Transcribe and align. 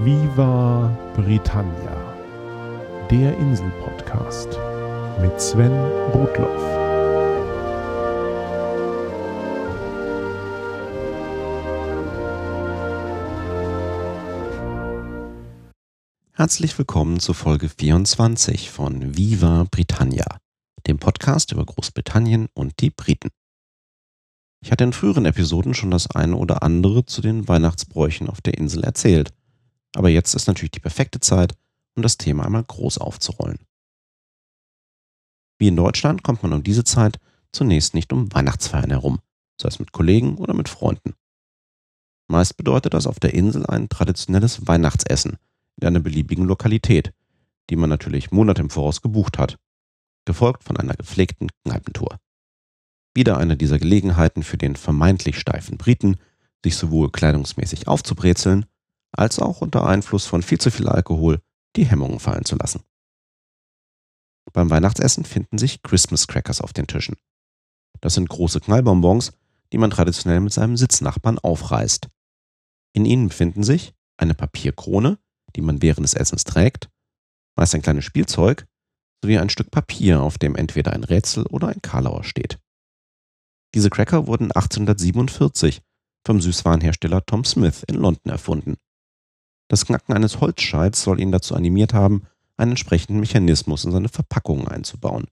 Viva 0.00 0.96
Britannia, 1.16 2.14
der 3.10 3.36
Insel-Podcast 3.36 4.48
mit 5.20 5.40
Sven 5.40 5.72
Rudloff. 6.12 6.62
Herzlich 16.30 16.78
willkommen 16.78 17.18
zu 17.18 17.34
Folge 17.34 17.68
24 17.68 18.70
von 18.70 19.16
Viva 19.16 19.66
Britannia, 19.68 20.38
dem 20.86 20.98
Podcast 21.00 21.50
über 21.50 21.66
Großbritannien 21.66 22.46
und 22.54 22.74
die 22.78 22.90
Briten. 22.90 23.30
Ich 24.62 24.70
hatte 24.70 24.84
in 24.84 24.92
früheren 24.92 25.26
Episoden 25.26 25.74
schon 25.74 25.90
das 25.90 26.08
eine 26.08 26.36
oder 26.36 26.62
andere 26.62 27.04
zu 27.04 27.20
den 27.20 27.48
Weihnachtsbräuchen 27.48 28.28
auf 28.28 28.40
der 28.40 28.54
Insel 28.58 28.84
erzählt. 28.84 29.32
Aber 29.94 30.08
jetzt 30.08 30.34
ist 30.34 30.46
natürlich 30.46 30.72
die 30.72 30.80
perfekte 30.80 31.20
Zeit, 31.20 31.54
um 31.94 32.02
das 32.02 32.18
Thema 32.18 32.44
einmal 32.44 32.64
groß 32.64 32.98
aufzurollen. 32.98 33.58
Wie 35.58 35.68
in 35.68 35.76
Deutschland 35.76 36.22
kommt 36.22 36.42
man 36.42 36.52
um 36.52 36.62
diese 36.62 36.84
Zeit 36.84 37.18
zunächst 37.52 37.94
nicht 37.94 38.12
um 38.12 38.32
Weihnachtsfeiern 38.32 38.90
herum, 38.90 39.20
sei 39.60 39.68
es 39.68 39.78
mit 39.78 39.92
Kollegen 39.92 40.36
oder 40.36 40.54
mit 40.54 40.68
Freunden. 40.68 41.14
Meist 42.28 42.56
bedeutet 42.56 42.94
das 42.94 43.06
auf 43.06 43.18
der 43.18 43.34
Insel 43.34 43.66
ein 43.66 43.88
traditionelles 43.88 44.66
Weihnachtsessen 44.66 45.38
in 45.80 45.86
einer 45.86 46.00
beliebigen 46.00 46.44
Lokalität, 46.44 47.12
die 47.70 47.76
man 47.76 47.90
natürlich 47.90 48.30
Monate 48.30 48.62
im 48.62 48.70
Voraus 48.70 49.00
gebucht 49.00 49.38
hat, 49.38 49.58
gefolgt 50.24 50.64
von 50.64 50.76
einer 50.76 50.94
gepflegten 50.94 51.48
Kneipentour. 51.64 52.18
Wieder 53.14 53.38
eine 53.38 53.56
dieser 53.56 53.78
Gelegenheiten 53.78 54.42
für 54.42 54.58
den 54.58 54.76
vermeintlich 54.76 55.38
steifen 55.38 55.78
Briten, 55.78 56.18
sich 56.62 56.76
sowohl 56.76 57.10
kleidungsmäßig 57.10 57.88
aufzubrezeln, 57.88 58.66
als 59.12 59.38
auch 59.38 59.60
unter 59.60 59.86
Einfluss 59.86 60.26
von 60.26 60.42
viel 60.42 60.58
zu 60.58 60.70
viel 60.70 60.88
Alkohol 60.88 61.40
die 61.76 61.86
Hemmungen 61.86 62.20
fallen 62.20 62.44
zu 62.44 62.56
lassen. 62.56 62.82
Beim 64.52 64.70
Weihnachtsessen 64.70 65.24
finden 65.24 65.58
sich 65.58 65.82
Christmas 65.82 66.26
Crackers 66.26 66.60
auf 66.60 66.72
den 66.72 66.86
Tischen. 66.86 67.16
Das 68.00 68.14
sind 68.14 68.28
große 68.28 68.60
Knallbonbons, 68.60 69.32
die 69.72 69.78
man 69.78 69.90
traditionell 69.90 70.40
mit 70.40 70.52
seinem 70.52 70.76
Sitznachbarn 70.76 71.38
aufreißt. 71.38 72.08
In 72.94 73.04
ihnen 73.04 73.28
befinden 73.28 73.62
sich 73.62 73.94
eine 74.16 74.34
Papierkrone, 74.34 75.18
die 75.56 75.60
man 75.60 75.82
während 75.82 76.04
des 76.04 76.14
Essens 76.14 76.44
trägt, 76.44 76.88
meist 77.56 77.74
ein 77.74 77.82
kleines 77.82 78.04
Spielzeug 78.04 78.66
sowie 79.22 79.38
ein 79.38 79.50
Stück 79.50 79.70
Papier, 79.70 80.22
auf 80.22 80.38
dem 80.38 80.54
entweder 80.54 80.92
ein 80.92 81.04
Rätsel 81.04 81.44
oder 81.46 81.68
ein 81.68 81.82
Karlauer 81.82 82.24
steht. 82.24 82.58
Diese 83.74 83.90
Cracker 83.90 84.26
wurden 84.26 84.52
1847 84.52 85.82
vom 86.24 86.40
Süßwarenhersteller 86.40 87.24
Tom 87.26 87.44
Smith 87.44 87.82
in 87.82 87.96
London 87.96 88.30
erfunden. 88.30 88.76
Das 89.68 89.84
Knacken 89.84 90.14
eines 90.14 90.40
Holzscheids 90.40 91.02
soll 91.02 91.20
ihn 91.20 91.30
dazu 91.30 91.54
animiert 91.54 91.92
haben, 91.92 92.22
einen 92.56 92.72
entsprechenden 92.72 93.20
Mechanismus 93.20 93.84
in 93.84 93.92
seine 93.92 94.08
Verpackungen 94.08 94.66
einzubauen. 94.66 95.26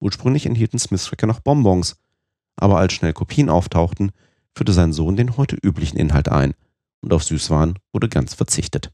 Ursprünglich 0.00 0.46
enthielten 0.46 0.78
Smiths 0.78 1.08
Cracker 1.08 1.26
noch 1.26 1.40
Bonbons, 1.40 1.96
aber 2.56 2.78
als 2.78 2.92
schnell 2.92 3.12
Kopien 3.12 3.48
auftauchten, 3.48 4.12
führte 4.56 4.72
sein 4.72 4.92
Sohn 4.92 5.16
den 5.16 5.36
heute 5.36 5.56
üblichen 5.56 5.96
Inhalt 5.96 6.28
ein 6.28 6.54
und 7.02 7.12
auf 7.12 7.22
Süßwaren 7.24 7.78
wurde 7.92 8.08
ganz 8.08 8.34
verzichtet. 8.34 8.92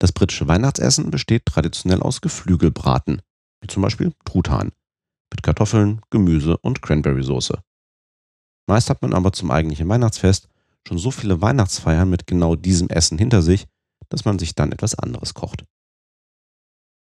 Das 0.00 0.12
britische 0.12 0.48
Weihnachtsessen 0.48 1.10
besteht 1.10 1.46
traditionell 1.46 2.00
aus 2.00 2.20
Geflügelbraten, 2.20 3.22
wie 3.60 3.68
zum 3.68 3.82
Beispiel 3.82 4.12
Truthahn, 4.24 4.72
mit 5.30 5.42
Kartoffeln, 5.42 6.00
Gemüse 6.10 6.56
und 6.58 6.82
Cranberry-Soße. 6.82 7.62
Meist 8.66 8.90
hat 8.90 9.02
man 9.02 9.14
aber 9.14 9.32
zum 9.32 9.50
eigentlichen 9.50 9.88
Weihnachtsfest 9.88 10.48
schon 10.86 10.98
so 10.98 11.10
viele 11.10 11.40
Weihnachtsfeiern 11.40 12.08
mit 12.08 12.26
genau 12.26 12.56
diesem 12.56 12.88
Essen 12.88 13.18
hinter 13.18 13.42
sich, 13.42 13.66
dass 14.08 14.24
man 14.24 14.38
sich 14.38 14.54
dann 14.54 14.72
etwas 14.72 14.94
anderes 14.94 15.34
kocht. 15.34 15.64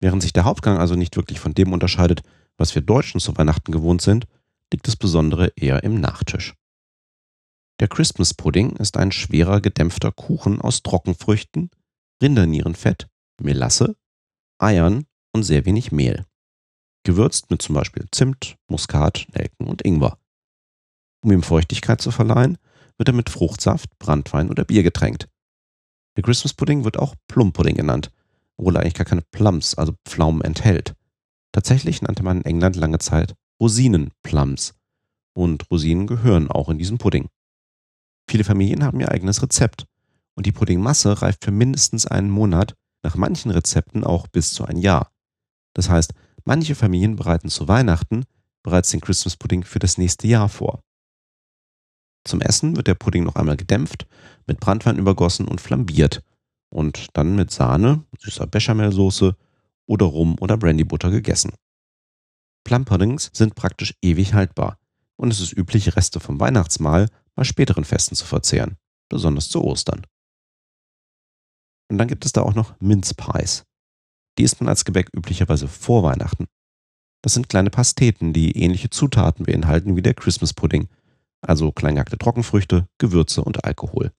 Während 0.00 0.22
sich 0.22 0.33
der 0.33 0.44
Hauptgang 0.44 0.78
also 0.78 0.94
nicht 0.94 1.16
wirklich 1.16 1.41
von 1.41 1.55
dem 1.55 1.72
unterscheidet, 1.72 2.22
was 2.56 2.75
wir 2.75 2.83
Deutschen 2.83 3.21
zu 3.21 3.37
Weihnachten 3.37 3.72
gewohnt 3.72 4.03
sind, 4.03 4.27
liegt 4.72 4.87
das 4.87 4.97
Besondere 4.97 5.53
eher 5.56 5.83
im 5.84 6.00
Nachtisch. 6.00 6.55
Der 7.81 7.88
Christmas 7.88 8.34
Pudding 8.34 8.77
ist 8.77 8.97
ein 8.97 9.12
schwerer 9.12 9.61
gedämpfter 9.61 10.12
Kuchen 10.12 10.61
aus 10.61 10.83
Trockenfrüchten, 10.83 11.71
Rindernierenfett, 12.22 13.09
Melasse, 13.41 13.97
Eiern 14.59 15.06
und 15.33 15.44
sehr 15.44 15.65
wenig 15.65 15.93
Mehl 15.93 16.27
gewürzt 17.09 17.50
mit 17.50 17.62
zum 17.62 17.75
Beispiel 17.75 18.06
Zimt, 18.12 18.59
Muskat, 18.69 19.27
Nelken 19.34 19.67
und 19.67 19.81
Ingwer. 19.81 20.19
Um 21.25 21.33
ihm 21.33 21.43
Feuchtigkeit 21.43 22.03
zu 22.03 22.11
verleihen, 22.11 22.59
wird 22.99 23.09
er 23.09 23.15
mit 23.15 23.31
Fruchtsaft, 23.31 23.99
Brandwein 23.99 24.51
oder 24.51 24.65
Bier 24.65 24.83
getränkt. 24.83 25.29
Der 26.17 26.23
Christmas 26.23 26.53
Pudding 26.53 26.85
wird 26.85 26.99
auch 26.99 27.15
Plum-Pudding 27.29 27.77
genannt, 27.77 28.11
obwohl 28.57 28.77
er 28.77 28.83
eigentlich 28.83 28.95
gar 28.95 29.07
keine 29.07 29.23
Plums, 29.31 29.77
also 29.77 29.95
Pflaumen, 30.05 30.43
enthält. 30.43 30.95
Tatsächlich 31.53 32.03
nannte 32.03 32.23
man 32.23 32.39
in 32.39 32.45
England 32.45 32.77
lange 32.77 32.99
Zeit 32.99 33.35
Rosinen-Plums. 33.61 34.75
Und 35.35 35.71
Rosinen 35.71 36.07
gehören 36.07 36.51
auch 36.51 36.69
in 36.69 36.79
diesen 36.79 36.99
Pudding. 36.99 37.29
Viele 38.29 38.45
Familien 38.45 38.85
haben 38.85 39.01
ihr 39.01 39.11
eigenes 39.11 39.43
Rezept 39.43 39.87
und 40.35 40.45
die 40.45 40.53
Puddingmasse 40.53 41.23
reift 41.23 41.45
für 41.45 41.53
mindestens 41.53 42.07
einen 42.07 42.31
Monat, 42.31 42.75
nach 43.03 43.15
manchen 43.15 43.53
Rezepten 43.53 44.03
auch 44.05 44.27
bis 44.27 44.53
zu 44.53 44.65
ein 44.65 44.77
Jahr. 44.77 45.13
Das 45.73 45.89
heißt, 45.89 46.13
Manche 46.49 46.75
Familien 46.75 47.15
bereiten 47.15 47.51
zu 47.51 47.69
Weihnachten 47.69 48.25
bereits 48.63 48.89
den 48.89 49.03
Christmas 49.03 49.37
Pudding 49.37 49.65
für 49.65 49.81
das 49.81 49.99
nächste 49.99 50.27
Jahr 50.27 50.49
vor. 50.49 50.81
Zum 52.28 52.43
Essen 52.43 52.77
wird 52.77 52.87
der 52.87 52.94
Pudding 52.94 53.25
noch 53.25 53.37
einmal 53.37 53.56
gedämpft, 53.56 54.06
mit 54.47 54.61
Brandwein 54.61 54.99
übergossen 54.99 55.49
und 55.49 55.62
flambiert 55.62 56.22
und 56.69 57.16
dann 57.16 57.37
mit 57.37 57.50
Sahne, 57.50 58.05
süßer 58.19 58.47
Bechamelsoße 58.47 59.34
oder 59.87 60.05
Rum 60.05 60.37
oder 60.38 60.59
Brandybutter 60.59 61.11
gegessen. 61.11 61.53
Plum-Puddings 62.65 63.31
sind 63.33 63.55
praktisch 63.55 63.94
ewig 64.03 64.34
haltbar 64.34 64.78
und 65.17 65.33
es 65.33 65.41
ist 65.41 65.56
üblich, 65.56 65.97
Reste 65.97 66.21
vom 66.21 66.38
Weihnachtsmahl 66.38 67.09
bei 67.34 67.44
späteren 67.44 67.84
Festen 67.84 68.15
zu 68.15 68.27
verzehren, 68.27 68.77
besonders 69.09 69.49
zu 69.49 69.65
Ostern. 69.65 70.06
Und 71.91 71.97
dann 71.97 72.09
gibt 72.09 72.27
es 72.27 72.33
da 72.33 72.43
auch 72.43 72.55
noch 72.55 72.78
Mince 72.78 73.15
Pies. 73.15 73.65
Die 74.37 74.43
isst 74.43 74.61
man 74.61 74.69
als 74.69 74.84
Gebäck 74.84 75.09
üblicherweise 75.17 75.67
vor 75.67 76.03
Weihnachten. 76.03 76.44
Das 77.22 77.33
sind 77.33 77.49
kleine 77.49 77.71
Pasteten, 77.71 78.34
die 78.34 78.55
ähnliche 78.55 78.91
Zutaten 78.91 79.47
beinhalten 79.47 79.97
wie 79.97 80.03
der 80.03 80.12
Christmas 80.12 80.53
Pudding, 80.53 80.88
also 81.41 81.72
kleingehackte 81.72 82.19
Trockenfrüchte, 82.19 82.88
Gewürze 82.99 83.43
und 83.43 83.65
Alkohol. 83.65 84.12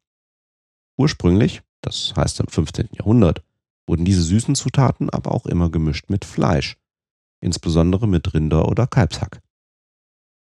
Ursprünglich, 0.97 1.62
das 1.81 2.13
heißt 2.16 2.40
im 2.40 2.47
15. 2.47 2.90
Jahrhundert, 2.94 3.44
wurden 3.88 4.06
diese 4.06 4.22
süßen 4.22 4.56
Zutaten 4.56 5.09
aber 5.09 5.31
auch 5.31 5.46
immer 5.46 5.69
gemischt 5.69 6.09
mit 6.09 6.25
Fleisch, 6.25 6.78
insbesondere 7.41 8.07
mit 8.07 8.34
Rinder- 8.34 8.68
oder 8.68 8.88
Kalbshack. 8.88 9.41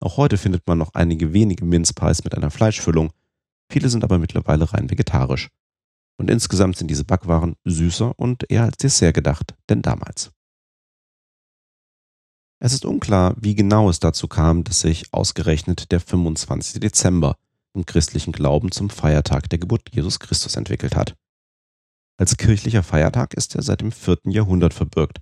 Auch 0.01 0.17
heute 0.17 0.39
findet 0.39 0.67
man 0.67 0.79
noch 0.79 0.95
einige 0.95 1.33
wenige 1.33 1.65
Mince 1.65 1.95
Pies 1.95 2.25
mit 2.25 2.35
einer 2.35 2.51
Fleischfüllung, 2.51 3.13
viele 3.71 3.89
sind 3.89 4.05
aber 4.05 4.19
mittlerweile 4.19 4.73
rein 4.73 4.91
vegetarisch. 4.91 5.49
Und 6.19 6.31
insgesamt 6.31 6.77
sind 6.77 6.89
diese 6.89 7.05
Backwaren 7.05 7.57
süßer 7.65 8.19
und 8.19 8.51
eher 8.51 8.65
als 8.65 8.77
Dessert 8.77 9.15
gedacht, 9.15 9.55
denn 9.69 9.81
damals. 9.81 10.33
Es 12.63 12.75
ist 12.75 12.85
unklar, 12.85 13.35
wie 13.41 13.55
genau 13.55 13.89
es 13.89 14.01
dazu 14.01 14.29
kam, 14.29 14.65
dass 14.65 14.81
sich 14.81 15.15
ausgerechnet 15.15 15.91
der 15.93 15.99
25. 15.99 16.79
Dezember 16.79 17.37
im 17.73 17.87
christlichen 17.87 18.33
Glauben 18.33 18.71
zum 18.71 18.91
Feiertag 18.91 19.49
der 19.49 19.59
Geburt 19.59 19.89
Jesus 19.95 20.21
Christus 20.21 20.57
entwickelt 20.57 20.95
hat. 20.95 21.17
Als 22.19 22.37
kirchlicher 22.37 22.83
Feiertag 22.83 23.33
ist 23.33 23.55
er 23.55 23.63
seit 23.63 23.81
dem 23.81 23.93
4. 23.93 24.19
Jahrhundert 24.27 24.75
verbürgt, 24.75 25.21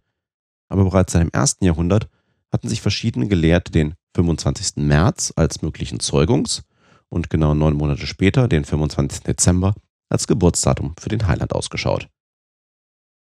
aber 0.69 0.83
bereits 0.83 1.13
seit 1.13 1.23
dem 1.23 1.31
1. 1.33 1.59
Jahrhundert 1.61 2.09
hatten 2.51 2.69
sich 2.69 2.81
verschiedene 2.81 3.29
Gelehrte 3.29 3.71
den 3.71 3.95
25. 4.17 4.85
März 4.85 5.33
als 5.37 5.63
möglichen 5.63 6.01
Zeugungs- 6.01 6.63
und 7.09 7.31
genau 7.31 7.55
neun 7.55 7.75
Monate 7.75 8.09
später 8.09 8.49
den 8.49 8.65
25. 8.65 9.21
Dezember 9.23 9.75
als 10.09 10.27
Geburtsdatum 10.27 10.97
für 10.99 11.09
den 11.09 11.29
Heiland 11.29 11.53
ausgeschaut. 11.53 12.09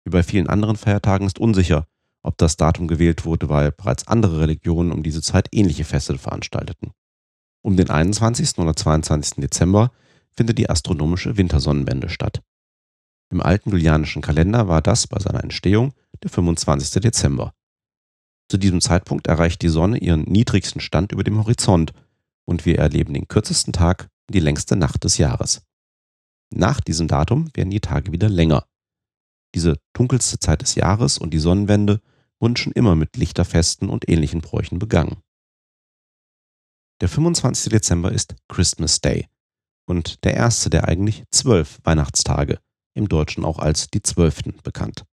Wie 0.04 0.10
bei 0.10 0.24
vielen 0.24 0.48
anderen 0.48 0.76
Feiertagen 0.76 1.28
ist 1.28 1.38
unsicher, 1.38 1.86
ob 2.22 2.38
das 2.38 2.56
Datum 2.56 2.88
gewählt 2.88 3.24
wurde, 3.24 3.48
weil 3.48 3.72
bereits 3.72 4.06
andere 4.06 4.40
Religionen 4.40 4.92
um 4.92 5.02
diese 5.02 5.22
Zeit 5.22 5.48
ähnliche 5.52 5.84
Feste 5.84 6.16
veranstalteten. 6.18 6.92
Um 7.62 7.76
den 7.76 7.90
21. 7.90 8.58
oder 8.58 8.74
22. 8.74 9.36
Dezember 9.36 9.92
findet 10.30 10.58
die 10.58 10.70
astronomische 10.70 11.36
Wintersonnenwende 11.36 12.08
statt. 12.08 12.42
Im 13.30 13.40
alten 13.40 13.70
julianischen 13.70 14.22
Kalender 14.22 14.68
war 14.68 14.82
das 14.82 15.06
bei 15.06 15.18
seiner 15.18 15.42
Entstehung 15.42 15.94
der 16.22 16.30
25. 16.30 17.00
Dezember. 17.00 17.54
Zu 18.48 18.58
diesem 18.58 18.80
Zeitpunkt 18.80 19.26
erreicht 19.26 19.62
die 19.62 19.68
Sonne 19.68 19.98
ihren 19.98 20.22
niedrigsten 20.24 20.80
Stand 20.80 21.12
über 21.12 21.24
dem 21.24 21.38
Horizont 21.38 21.92
und 22.44 22.66
wir 22.66 22.78
erleben 22.78 23.14
den 23.14 23.28
kürzesten 23.28 23.72
Tag 23.72 24.08
und 24.28 24.34
die 24.34 24.40
längste 24.40 24.76
Nacht 24.76 25.04
des 25.04 25.18
Jahres. 25.18 25.62
Nach 26.52 26.80
diesem 26.80 27.08
Datum 27.08 27.48
werden 27.54 27.70
die 27.70 27.80
Tage 27.80 28.12
wieder 28.12 28.28
länger. 28.28 28.66
Diese 29.54 29.78
dunkelste 29.94 30.38
Zeit 30.38 30.62
des 30.62 30.74
Jahres 30.74 31.16
und 31.18 31.32
die 31.32 31.38
Sonnenwende 31.38 32.00
wurden 32.42 32.56
schon 32.56 32.72
immer 32.72 32.96
mit 32.96 33.16
Lichterfesten 33.16 33.88
und 33.88 34.08
ähnlichen 34.08 34.40
Bräuchen 34.40 34.78
begangen. 34.78 35.22
Der 37.00 37.08
25. 37.08 37.70
Dezember 37.70 38.12
ist 38.12 38.34
Christmas 38.48 39.00
Day 39.00 39.28
und 39.86 40.24
der 40.24 40.34
erste 40.34 40.68
der 40.68 40.88
eigentlich 40.88 41.24
zwölf 41.30 41.78
Weihnachtstage, 41.84 42.58
im 42.94 43.08
Deutschen 43.08 43.44
auch 43.44 43.58
als 43.58 43.88
die 43.88 44.02
Zwölften 44.02 44.54
bekannt. 44.62 45.04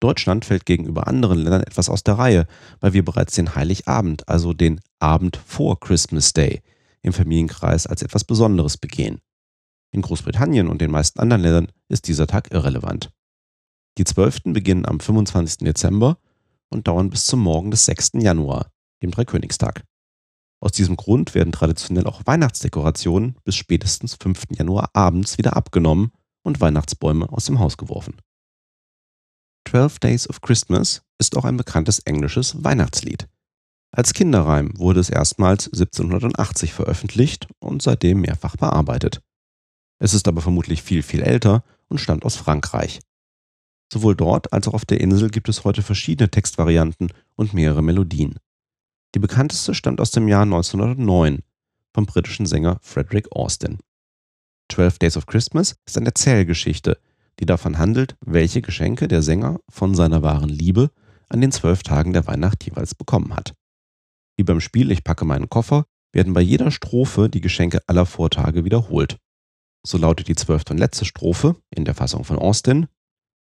Deutschland 0.00 0.46
fällt 0.46 0.64
gegenüber 0.64 1.06
anderen 1.06 1.38
Ländern 1.38 1.62
etwas 1.62 1.90
aus 1.90 2.02
der 2.02 2.14
Reihe, 2.14 2.46
weil 2.80 2.94
wir 2.94 3.04
bereits 3.04 3.34
den 3.34 3.54
Heiligabend, 3.54 4.28
also 4.28 4.54
den 4.54 4.80
Abend 4.98 5.36
vor 5.36 5.78
Christmas 5.78 6.32
Day, 6.32 6.62
im 7.02 7.12
Familienkreis 7.12 7.86
als 7.86 8.02
etwas 8.02 8.24
Besonderes 8.24 8.78
begehen. 8.78 9.20
In 9.92 10.02
Großbritannien 10.02 10.68
und 10.68 10.80
den 10.80 10.90
meisten 10.90 11.20
anderen 11.20 11.42
Ländern 11.42 11.72
ist 11.88 12.08
dieser 12.08 12.26
Tag 12.26 12.50
irrelevant. 12.52 13.10
Die 13.98 14.04
Zwölften 14.04 14.52
beginnen 14.52 14.86
am 14.86 15.00
25. 15.00 15.66
Dezember 15.66 16.18
und 16.70 16.88
dauern 16.88 17.10
bis 17.10 17.26
zum 17.26 17.40
Morgen 17.40 17.70
des 17.70 17.84
6. 17.84 18.12
Januar, 18.14 18.70
dem 19.02 19.10
Dreikönigstag. 19.10 19.84
Aus 20.62 20.72
diesem 20.72 20.96
Grund 20.96 21.34
werden 21.34 21.52
traditionell 21.52 22.06
auch 22.06 22.22
Weihnachtsdekorationen 22.26 23.36
bis 23.44 23.56
spätestens 23.56 24.16
5. 24.20 24.44
Januar 24.56 24.90
abends 24.94 25.38
wieder 25.38 25.56
abgenommen 25.56 26.12
und 26.42 26.60
Weihnachtsbäume 26.60 27.30
aus 27.30 27.46
dem 27.46 27.58
Haus 27.58 27.76
geworfen. 27.76 28.16
Twelve 29.64 29.98
Days 30.00 30.28
of 30.28 30.40
Christmas 30.40 31.02
ist 31.18 31.36
auch 31.36 31.44
ein 31.44 31.56
bekanntes 31.56 32.00
englisches 32.00 32.62
Weihnachtslied. 32.64 33.28
Als 33.92 34.12
Kinderreim 34.14 34.72
wurde 34.78 35.00
es 35.00 35.10
erstmals 35.10 35.66
1780 35.66 36.72
veröffentlicht 36.72 37.48
und 37.58 37.82
seitdem 37.82 38.20
mehrfach 38.20 38.56
bearbeitet. 38.56 39.20
Es 39.98 40.14
ist 40.14 40.28
aber 40.28 40.40
vermutlich 40.40 40.82
viel, 40.82 41.02
viel 41.02 41.22
älter 41.22 41.64
und 41.88 41.98
stammt 41.98 42.24
aus 42.24 42.36
Frankreich. 42.36 43.00
Sowohl 43.92 44.14
dort 44.14 44.52
als 44.52 44.68
auch 44.68 44.74
auf 44.74 44.84
der 44.84 45.00
Insel 45.00 45.30
gibt 45.30 45.48
es 45.48 45.64
heute 45.64 45.82
verschiedene 45.82 46.30
Textvarianten 46.30 47.12
und 47.34 47.54
mehrere 47.54 47.82
Melodien. 47.82 48.38
Die 49.14 49.18
bekannteste 49.18 49.74
stammt 49.74 50.00
aus 50.00 50.12
dem 50.12 50.28
Jahr 50.28 50.42
1909 50.42 51.40
vom 51.92 52.06
britischen 52.06 52.46
Sänger 52.46 52.78
Frederick 52.82 53.32
Austin. 53.32 53.78
Twelve 54.68 54.98
Days 54.98 55.16
of 55.16 55.26
Christmas 55.26 55.74
ist 55.84 55.96
eine 55.96 56.06
Erzählgeschichte, 56.06 56.98
die 57.40 57.46
davon 57.46 57.78
handelt, 57.78 58.16
welche 58.20 58.62
Geschenke 58.62 59.08
der 59.08 59.22
Sänger 59.22 59.58
von 59.68 59.96
seiner 59.96 60.22
wahren 60.22 60.48
Liebe 60.48 60.90
an 61.28 61.40
den 61.40 61.50
zwölf 61.50 61.82
Tagen 61.82 62.12
der 62.12 62.26
Weihnacht 62.26 62.64
jeweils 62.64 62.94
bekommen 62.94 63.34
hat. 63.34 63.54
Wie 64.36 64.44
beim 64.44 64.60
Spiel 64.60 64.90
Ich 64.92 65.02
packe 65.02 65.24
meinen 65.24 65.48
Koffer 65.48 65.84
werden 66.12 66.32
bei 66.32 66.40
jeder 66.40 66.70
Strophe 66.70 67.28
die 67.28 67.40
Geschenke 67.40 67.80
aller 67.86 68.06
Vortage 68.06 68.64
wiederholt. 68.64 69.16
So 69.84 69.96
lautet 69.98 70.28
die 70.28 70.34
zwölfte 70.34 70.72
und 70.72 70.78
letzte 70.78 71.04
Strophe 71.04 71.56
in 71.70 71.84
der 71.84 71.94
Fassung 71.94 72.24
von 72.24 72.38
Austin 72.38 72.86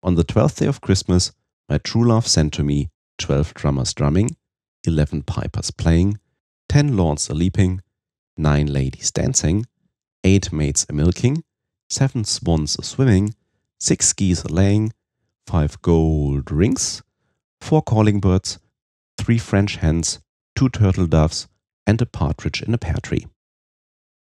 On 0.05 0.17
the 0.17 0.23
twelfth 0.23 0.59
day 0.59 0.67
of 0.67 0.83
Christmas, 0.83 1.33
my 1.67 1.79
true 1.79 2.06
love 2.06 2.27
sent 2.27 2.53
to 2.53 2.62
me 2.62 2.91
twelve 3.17 3.55
drummers 3.55 3.95
drumming, 3.95 4.37
eleven 4.87 5.23
pipers 5.23 5.71
playing, 5.71 6.19
ten 6.69 6.95
lords 6.95 7.31
a 7.31 7.35
leaping, 7.35 7.81
nine 8.37 8.67
ladies 8.67 9.11
dancing, 9.11 9.65
eight 10.23 10.53
maids 10.53 10.85
a 10.91 10.93
milking, 10.93 11.43
seven 11.89 12.23
swans 12.25 12.77
a 12.79 12.83
swimming, 12.83 13.35
six 13.81 14.12
geese 14.12 14.45
a 14.45 14.53
laying, 14.53 14.93
five 15.47 15.81
gold 15.81 16.51
rings, 16.53 17.03
four 17.62 17.81
calling 17.81 18.21
birds, 18.21 18.59
three 19.17 19.39
French 19.39 19.77
hens, 19.77 20.21
two 20.55 20.69
turtle 20.69 21.06
doves 21.06 21.49
and 21.87 22.03
a 22.03 22.06
partridge 22.06 22.61
in 22.61 22.75
a 22.75 22.79
pear 22.79 23.01
tree. 23.03 23.27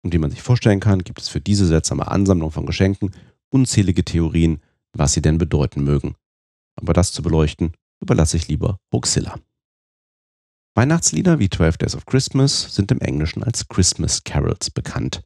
Und 0.03 0.13
wie 0.13 0.19
man 0.19 0.29
sich 0.29 0.43
vorstellen 0.43 0.81
kann, 0.81 1.03
gibt 1.03 1.19
es 1.19 1.29
für 1.29 1.41
diese 1.41 1.65
seltsame 1.65 2.07
Ansammlung 2.11 2.51
von 2.51 2.67
Geschenken 2.67 3.09
unzählige 3.49 4.03
Theorien, 4.03 4.61
was 4.95 5.13
sie 5.13 5.21
denn 5.21 5.37
bedeuten 5.37 5.83
mögen. 5.83 6.15
Aber 6.75 6.93
das 6.93 7.11
zu 7.11 7.21
beleuchten, 7.21 7.73
überlasse 8.01 8.37
ich 8.37 8.47
lieber 8.47 8.77
Hoaxilla. 8.91 9.39
Weihnachtslieder 10.75 11.39
wie 11.39 11.49
Twelve 11.49 11.77
Days 11.77 11.95
of 11.95 12.05
Christmas 12.05 12.73
sind 12.73 12.91
im 12.91 12.99
Englischen 12.99 13.43
als 13.43 13.67
Christmas 13.67 14.23
Carols 14.23 14.71
bekannt. 14.71 15.23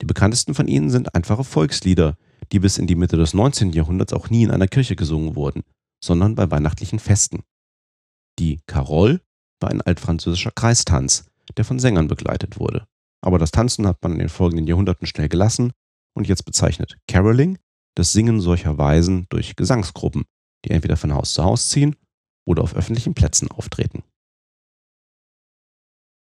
Die 0.00 0.06
bekanntesten 0.06 0.54
von 0.54 0.66
ihnen 0.66 0.90
sind 0.90 1.14
einfache 1.14 1.44
Volkslieder, 1.44 2.16
die 2.52 2.58
bis 2.58 2.78
in 2.78 2.86
die 2.86 2.96
Mitte 2.96 3.16
des 3.16 3.32
19. 3.32 3.72
Jahrhunderts 3.72 4.12
auch 4.12 4.28
nie 4.28 4.42
in 4.42 4.50
einer 4.50 4.68
Kirche 4.68 4.96
gesungen 4.96 5.36
wurden, 5.36 5.62
sondern 6.02 6.34
bei 6.34 6.50
weihnachtlichen 6.50 6.98
Festen. 6.98 7.44
Die 8.38 8.60
Carole 8.66 9.20
war 9.60 9.70
ein 9.70 9.80
altfranzösischer 9.80 10.50
Kreistanz, 10.50 11.26
der 11.56 11.64
von 11.64 11.78
Sängern 11.78 12.08
begleitet 12.08 12.58
wurde. 12.58 12.86
Aber 13.22 13.38
das 13.38 13.50
Tanzen 13.50 13.86
hat 13.86 14.02
man 14.02 14.12
in 14.12 14.18
den 14.18 14.28
folgenden 14.28 14.66
Jahrhunderten 14.66 15.06
schnell 15.06 15.28
gelassen 15.28 15.72
und 16.14 16.28
jetzt 16.28 16.44
bezeichnet 16.44 16.98
Caroling 17.08 17.58
das 17.96 18.12
Singen 18.12 18.40
solcher 18.40 18.78
Weisen 18.78 19.26
durch 19.30 19.56
Gesangsgruppen, 19.56 20.24
die 20.64 20.70
entweder 20.70 20.96
von 20.96 21.12
Haus 21.12 21.32
zu 21.34 21.42
Haus 21.42 21.68
ziehen 21.68 21.96
oder 22.46 22.62
auf 22.62 22.74
öffentlichen 22.74 23.14
Plätzen 23.14 23.50
auftreten. 23.50 24.04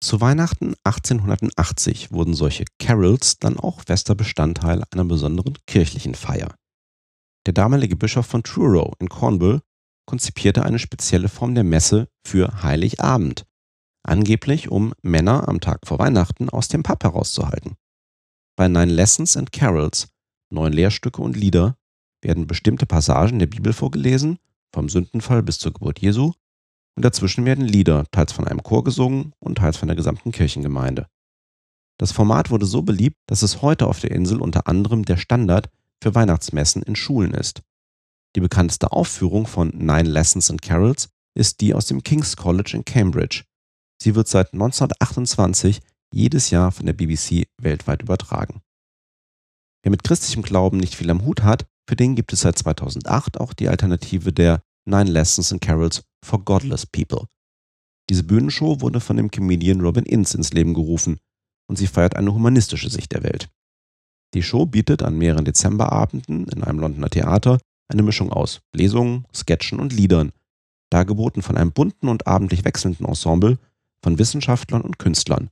Zu 0.02 0.20
Weihnachten 0.22 0.74
1880 0.84 2.10
wurden 2.10 2.34
solche 2.34 2.64
Carols 2.78 3.38
dann 3.38 3.58
auch 3.58 3.82
fester 3.82 4.14
Bestandteil 4.14 4.82
einer 4.90 5.04
besonderen 5.04 5.58
kirchlichen 5.66 6.14
Feier. 6.14 6.54
Der 7.46 7.52
damalige 7.52 7.96
Bischof 7.96 8.26
von 8.26 8.42
Truro 8.42 8.94
in 8.98 9.10
Cornwall 9.10 9.60
konzipierte 10.06 10.64
eine 10.64 10.78
spezielle 10.78 11.28
Form 11.28 11.54
der 11.54 11.64
Messe 11.64 12.08
für 12.26 12.62
Heiligabend, 12.62 13.44
angeblich 14.02 14.70
um 14.70 14.94
Männer 15.02 15.46
am 15.48 15.60
Tag 15.60 15.86
vor 15.86 15.98
Weihnachten 15.98 16.48
aus 16.48 16.68
dem 16.68 16.82
Pub 16.82 17.04
herauszuhalten. 17.04 17.76
Bei 18.56 18.68
Nine 18.68 18.92
Lessons 18.92 19.36
and 19.36 19.52
Carols 19.52 20.08
neun 20.50 20.72
Lehrstücke 20.72 21.22
und 21.22 21.36
Lieder 21.36 21.76
werden 22.22 22.46
bestimmte 22.46 22.86
Passagen 22.86 23.38
der 23.38 23.46
Bibel 23.46 23.72
vorgelesen, 23.72 24.38
vom 24.72 24.88
Sündenfall 24.88 25.42
bis 25.42 25.58
zur 25.58 25.72
Geburt 25.72 26.00
Jesu, 26.00 26.32
und 26.96 27.04
dazwischen 27.04 27.44
werden 27.44 27.64
Lieder, 27.64 28.04
teils 28.10 28.32
von 28.32 28.46
einem 28.46 28.62
Chor 28.62 28.84
gesungen 28.84 29.32
und 29.38 29.58
teils 29.58 29.76
von 29.76 29.88
der 29.88 29.96
gesamten 29.96 30.32
Kirchengemeinde. 30.32 31.06
Das 31.98 32.12
Format 32.12 32.50
wurde 32.50 32.66
so 32.66 32.82
beliebt, 32.82 33.16
dass 33.26 33.42
es 33.42 33.62
heute 33.62 33.86
auf 33.86 34.00
der 34.00 34.10
Insel 34.10 34.40
unter 34.40 34.66
anderem 34.66 35.04
der 35.04 35.16
Standard 35.16 35.70
für 36.02 36.14
Weihnachtsmessen 36.14 36.82
in 36.82 36.96
Schulen 36.96 37.32
ist. 37.32 37.62
Die 38.36 38.40
bekannteste 38.40 38.92
Aufführung 38.92 39.46
von 39.46 39.68
Nine 39.68 40.08
Lessons 40.08 40.50
and 40.50 40.62
Carols 40.62 41.10
ist 41.34 41.60
die 41.60 41.74
aus 41.74 41.86
dem 41.86 42.02
King's 42.02 42.36
College 42.36 42.72
in 42.74 42.84
Cambridge. 42.84 43.44
Sie 44.02 44.14
wird 44.14 44.28
seit 44.28 44.52
1928 44.52 45.80
jedes 46.12 46.50
Jahr 46.50 46.72
von 46.72 46.86
der 46.86 46.92
BBC 46.92 47.46
weltweit 47.58 48.02
übertragen. 48.02 48.62
Wer 49.82 49.90
mit 49.90 50.04
christlichem 50.04 50.42
Glauben 50.42 50.76
nicht 50.76 50.94
viel 50.94 51.10
am 51.10 51.24
Hut 51.24 51.42
hat, 51.42 51.66
für 51.88 51.96
den 51.96 52.14
gibt 52.14 52.32
es 52.32 52.40
seit 52.40 52.58
2008 52.58 53.40
auch 53.40 53.52
die 53.52 53.68
Alternative 53.68 54.32
der 54.32 54.62
Nine 54.86 55.10
Lessons 55.10 55.52
and 55.52 55.60
Carols 55.60 56.02
for 56.24 56.44
Godless 56.44 56.86
People. 56.86 57.26
Diese 58.08 58.24
Bühnenshow 58.24 58.80
wurde 58.80 59.00
von 59.00 59.16
dem 59.16 59.30
Comedian 59.30 59.80
Robin 59.80 60.04
Ince 60.04 60.36
ins 60.36 60.52
Leben 60.52 60.74
gerufen 60.74 61.18
und 61.68 61.76
sie 61.76 61.86
feiert 61.86 62.16
eine 62.16 62.34
humanistische 62.34 62.90
Sicht 62.90 63.12
der 63.12 63.22
Welt. 63.22 63.48
Die 64.34 64.42
Show 64.42 64.66
bietet 64.66 65.02
an 65.02 65.16
mehreren 65.16 65.44
Dezemberabenden 65.44 66.46
in 66.48 66.62
einem 66.62 66.78
Londoner 66.78 67.10
Theater 67.10 67.58
eine 67.88 68.02
Mischung 68.02 68.32
aus 68.32 68.60
Lesungen, 68.72 69.26
Sketchen 69.34 69.80
und 69.80 69.92
Liedern, 69.92 70.32
dargeboten 70.90 71.42
von 71.42 71.56
einem 71.56 71.72
bunten 71.72 72.08
und 72.08 72.26
abendlich 72.26 72.64
wechselnden 72.64 73.06
Ensemble 73.06 73.58
von 74.02 74.18
Wissenschaftlern 74.18 74.82
und 74.82 74.98
Künstlern. 74.98 75.50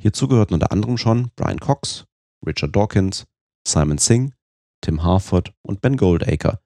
Hierzu 0.00 0.28
gehörten 0.28 0.54
unter 0.54 0.72
anderem 0.72 0.98
schon 0.98 1.30
Brian 1.36 1.60
Cox, 1.60 2.06
Richard 2.46 2.74
Dawkins, 2.74 3.24
Simon 3.66 3.98
Singh, 3.98 4.32
Tim 4.82 5.02
Harford 5.02 5.52
und 5.62 5.80
Ben 5.80 5.96
Goldacre, 5.96 6.60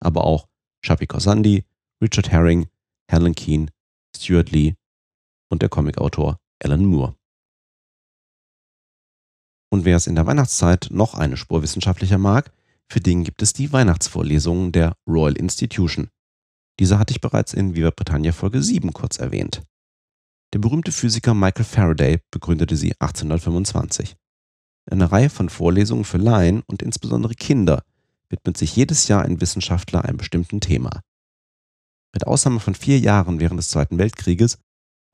aber 0.00 0.24
auch 0.24 0.48
Shafi 0.84 1.06
Khorsandi, 1.06 1.64
Richard 2.02 2.30
Herring, 2.30 2.68
Helen 3.10 3.34
Keane, 3.34 3.68
Stuart 4.16 4.50
Lee 4.50 4.74
und 5.50 5.62
der 5.62 5.68
Comicautor 5.68 6.38
Alan 6.62 6.84
Moore. 6.84 7.16
Und 9.70 9.84
wer 9.84 9.96
es 9.96 10.06
in 10.06 10.14
der 10.14 10.26
Weihnachtszeit 10.26 10.88
noch 10.90 11.14
eine 11.14 11.36
Spur 11.36 11.62
wissenschaftlicher 11.62 12.18
mag, 12.18 12.52
für 12.90 13.00
den 13.00 13.22
gibt 13.22 13.42
es 13.42 13.52
die 13.52 13.72
Weihnachtsvorlesungen 13.72 14.72
der 14.72 14.96
Royal 15.06 15.36
Institution. 15.36 16.08
Diese 16.80 16.98
hatte 16.98 17.12
ich 17.12 17.20
bereits 17.20 17.52
in 17.52 17.74
Viva 17.74 17.90
Britannia 17.90 18.32
Folge 18.32 18.62
7 18.62 18.92
kurz 18.92 19.18
erwähnt. 19.18 19.62
Der 20.54 20.58
berühmte 20.58 20.92
Physiker 20.92 21.34
Michael 21.34 21.64
Faraday 21.64 22.20
begründete 22.30 22.76
sie 22.76 22.94
1825. 22.98 24.16
Eine 24.90 25.12
Reihe 25.12 25.28
von 25.28 25.48
Vorlesungen 25.48 26.04
für 26.04 26.18
Laien 26.18 26.62
und 26.66 26.82
insbesondere 26.82 27.34
Kinder 27.34 27.82
widmet 28.30 28.56
sich 28.56 28.74
jedes 28.74 29.08
Jahr 29.08 29.22
ein 29.22 29.40
Wissenschaftler 29.40 30.04
einem 30.04 30.16
bestimmten 30.16 30.60
Thema. 30.60 31.02
Mit 32.14 32.26
Ausnahme 32.26 32.60
von 32.60 32.74
vier 32.74 32.98
Jahren 32.98 33.38
während 33.38 33.58
des 33.58 33.68
Zweiten 33.68 33.98
Weltkrieges 33.98 34.58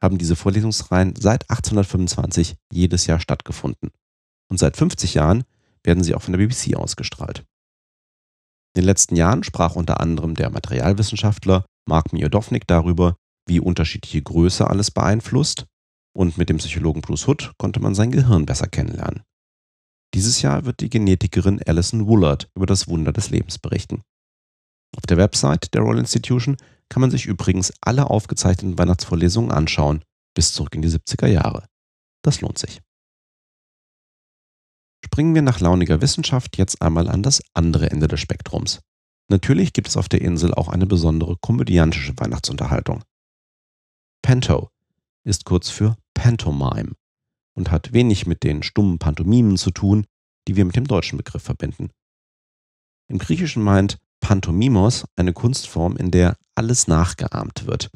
haben 0.02 0.18
diese 0.18 0.36
Vorlesungsreihen 0.36 1.14
seit 1.16 1.50
1825 1.50 2.56
jedes 2.72 3.06
Jahr 3.06 3.18
stattgefunden. 3.20 3.90
Und 4.48 4.58
seit 4.58 4.76
50 4.76 5.14
Jahren 5.14 5.44
werden 5.82 6.04
sie 6.04 6.14
auch 6.14 6.22
von 6.22 6.32
der 6.32 6.46
BBC 6.46 6.76
ausgestrahlt. 6.76 7.40
In 8.74 8.82
den 8.82 8.84
letzten 8.84 9.16
Jahren 9.16 9.42
sprach 9.42 9.76
unter 9.76 10.00
anderem 10.00 10.34
der 10.34 10.50
Materialwissenschaftler 10.50 11.64
Mark 11.86 12.12
Miodownik 12.12 12.66
darüber, 12.66 13.16
wie 13.46 13.60
unterschiedliche 13.60 14.22
Größe 14.22 14.68
alles 14.68 14.90
beeinflusst, 14.90 15.66
und 16.16 16.38
mit 16.38 16.48
dem 16.48 16.58
Psychologen 16.58 17.00
Bruce 17.00 17.26
Hood 17.26 17.52
konnte 17.58 17.80
man 17.80 17.94
sein 17.94 18.12
Gehirn 18.12 18.46
besser 18.46 18.68
kennenlernen. 18.68 19.22
Dieses 20.14 20.42
Jahr 20.42 20.64
wird 20.64 20.78
die 20.78 20.88
Genetikerin 20.88 21.60
Alison 21.66 22.06
Woolard 22.06 22.48
über 22.54 22.66
das 22.66 22.86
Wunder 22.86 23.12
des 23.12 23.30
Lebens 23.30 23.58
berichten. 23.58 24.02
Auf 24.96 25.06
der 25.08 25.16
Website 25.16 25.74
der 25.74 25.82
Royal 25.82 25.98
Institution 25.98 26.56
kann 26.88 27.00
man 27.00 27.10
sich 27.10 27.26
übrigens 27.26 27.72
alle 27.80 28.08
aufgezeichneten 28.08 28.78
Weihnachtsvorlesungen 28.78 29.50
anschauen, 29.50 30.04
bis 30.36 30.52
zurück 30.52 30.76
in 30.76 30.82
die 30.82 30.88
70er 30.88 31.26
Jahre. 31.26 31.66
Das 32.22 32.40
lohnt 32.40 32.58
sich. 32.58 32.80
Springen 35.04 35.34
wir 35.34 35.42
nach 35.42 35.58
launiger 35.58 36.00
Wissenschaft 36.00 36.56
jetzt 36.58 36.80
einmal 36.80 37.08
an 37.08 37.24
das 37.24 37.42
andere 37.52 37.90
Ende 37.90 38.06
des 38.06 38.20
Spektrums. 38.20 38.80
Natürlich 39.28 39.72
gibt 39.72 39.88
es 39.88 39.96
auf 39.96 40.08
der 40.08 40.22
Insel 40.22 40.54
auch 40.54 40.68
eine 40.68 40.86
besondere 40.86 41.36
komödiantische 41.40 42.16
Weihnachtsunterhaltung. 42.16 43.02
Panto 44.22 44.70
ist 45.24 45.44
kurz 45.44 45.70
für 45.70 45.96
Pantomime 46.14 46.92
und 47.54 47.70
hat 47.70 47.92
wenig 47.92 48.26
mit 48.26 48.42
den 48.42 48.62
stummen 48.62 48.98
Pantomimen 48.98 49.56
zu 49.56 49.70
tun, 49.70 50.06
die 50.48 50.56
wir 50.56 50.64
mit 50.64 50.76
dem 50.76 50.86
deutschen 50.86 51.16
Begriff 51.16 51.42
verbinden. 51.42 51.90
Im 53.08 53.18
Griechischen 53.18 53.62
meint 53.62 53.98
Pantomimos 54.20 55.04
eine 55.16 55.32
Kunstform, 55.32 55.96
in 55.96 56.10
der 56.10 56.36
alles 56.54 56.88
nachgeahmt 56.88 57.66
wird. 57.66 57.90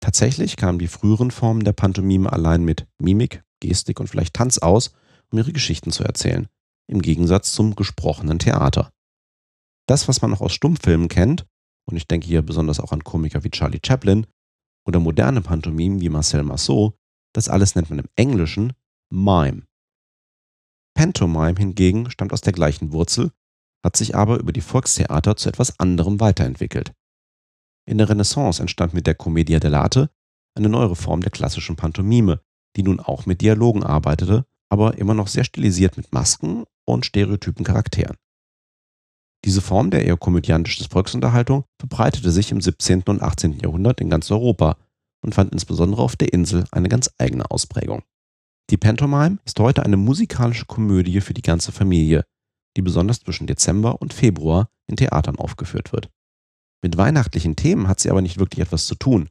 Tatsächlich 0.00 0.56
kamen 0.56 0.78
die 0.78 0.88
früheren 0.88 1.30
Formen 1.30 1.64
der 1.64 1.72
Pantomime 1.72 2.32
allein 2.32 2.64
mit 2.64 2.86
Mimik, 2.98 3.42
Gestik 3.60 4.00
und 4.00 4.08
vielleicht 4.08 4.34
Tanz 4.34 4.58
aus, 4.58 4.92
um 5.30 5.38
ihre 5.38 5.52
Geschichten 5.52 5.92
zu 5.92 6.04
erzählen, 6.04 6.48
im 6.86 7.00
Gegensatz 7.00 7.52
zum 7.52 7.76
gesprochenen 7.76 8.38
Theater. 8.38 8.90
Das, 9.86 10.08
was 10.08 10.20
man 10.22 10.30
noch 10.30 10.40
aus 10.40 10.52
Stummfilmen 10.52 11.08
kennt, 11.08 11.46
und 11.86 11.96
ich 11.96 12.06
denke 12.06 12.26
hier 12.26 12.42
besonders 12.42 12.80
auch 12.80 12.92
an 12.92 13.04
Komiker 13.04 13.44
wie 13.44 13.50
Charlie 13.50 13.80
Chaplin 13.84 14.26
oder 14.86 15.00
moderne 15.00 15.40
Pantomimen 15.40 16.00
wie 16.00 16.08
Marcel 16.08 16.42
Marceau, 16.42 16.94
das 17.34 17.48
alles 17.48 17.74
nennt 17.74 17.90
man 17.90 17.98
im 17.98 18.08
Englischen 18.16 18.72
Mime. 19.10 19.66
Pantomime 20.96 21.58
hingegen 21.58 22.10
stammt 22.10 22.32
aus 22.32 22.40
der 22.40 22.52
gleichen 22.52 22.92
Wurzel, 22.92 23.32
hat 23.84 23.96
sich 23.96 24.14
aber 24.14 24.38
über 24.38 24.52
die 24.52 24.60
Volkstheater 24.60 25.36
zu 25.36 25.48
etwas 25.48 25.78
anderem 25.78 26.20
weiterentwickelt. 26.20 26.94
In 27.86 27.98
der 27.98 28.08
Renaissance 28.08 28.62
entstand 28.62 28.94
mit 28.94 29.06
der 29.06 29.14
Commedia 29.14 29.58
dell'arte 29.58 30.08
eine 30.56 30.68
neuere 30.68 30.96
Form 30.96 31.20
der 31.20 31.32
klassischen 31.32 31.76
Pantomime, 31.76 32.40
die 32.76 32.82
nun 32.82 33.00
auch 33.00 33.26
mit 33.26 33.40
Dialogen 33.40 33.82
arbeitete, 33.82 34.46
aber 34.70 34.98
immer 34.98 35.14
noch 35.14 35.28
sehr 35.28 35.44
stilisiert 35.44 35.96
mit 35.96 36.12
Masken 36.12 36.64
und 36.86 37.04
stereotypen 37.04 37.64
Charakteren. 37.64 38.16
Diese 39.44 39.60
Form 39.60 39.90
der 39.90 40.06
eher 40.06 40.16
komödiantischen 40.16 40.88
Volksunterhaltung 40.88 41.64
verbreitete 41.78 42.30
sich 42.30 42.50
im 42.50 42.60
17. 42.60 43.02
und 43.02 43.20
18. 43.20 43.58
Jahrhundert 43.58 44.00
in 44.00 44.08
ganz 44.08 44.30
Europa 44.30 44.78
und 45.24 45.34
fand 45.34 45.52
insbesondere 45.52 46.02
auf 46.02 46.16
der 46.16 46.32
Insel 46.32 46.66
eine 46.70 46.88
ganz 46.88 47.10
eigene 47.18 47.50
Ausprägung. 47.50 48.02
Die 48.70 48.76
Pantomime 48.76 49.38
ist 49.44 49.58
heute 49.58 49.82
eine 49.82 49.96
musikalische 49.96 50.66
Komödie 50.66 51.20
für 51.22 51.34
die 51.34 51.42
ganze 51.42 51.72
Familie, 51.72 52.24
die 52.76 52.82
besonders 52.82 53.20
zwischen 53.20 53.46
Dezember 53.46 54.00
und 54.02 54.12
Februar 54.12 54.68
in 54.86 54.96
Theatern 54.96 55.36
aufgeführt 55.36 55.92
wird. 55.92 56.10
Mit 56.82 56.98
weihnachtlichen 56.98 57.56
Themen 57.56 57.88
hat 57.88 58.00
sie 58.00 58.10
aber 58.10 58.20
nicht 58.20 58.38
wirklich 58.38 58.60
etwas 58.60 58.86
zu 58.86 58.94
tun. 58.94 59.30